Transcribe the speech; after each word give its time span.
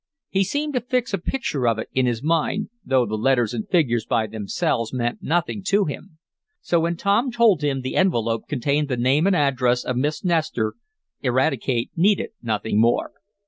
He 0.29 0.43
seemed 0.43 0.73
to 0.73 0.81
fix 0.81 1.13
a 1.13 1.19
picture 1.19 1.67
of 1.67 1.77
it 1.77 1.87
in 1.93 2.07
his 2.07 2.23
mind, 2.23 2.69
though 2.83 3.05
the 3.05 3.13
letters 3.19 3.53
and 3.53 3.69
figures 3.69 4.03
by 4.03 4.25
themselves 4.25 4.91
meant 4.91 5.21
nothing 5.21 5.61
to 5.67 5.85
him. 5.85 6.17
So 6.59 6.79
when 6.79 6.97
Tom 6.97 7.31
told 7.31 7.61
him 7.61 7.81
the 7.81 7.95
envelope 7.95 8.47
contained 8.47 8.87
the 8.87 8.97
name 8.97 9.27
and 9.27 9.35
address 9.35 9.85
of 9.85 9.97
Miss 9.97 10.23
Nestor, 10.25 10.73
Eradicate 11.21 11.91
needed 11.95 12.31
nothing 12.41 12.81
more. 12.81 13.11